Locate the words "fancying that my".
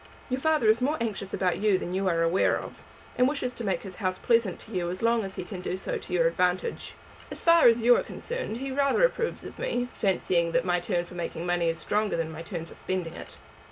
9.93-10.79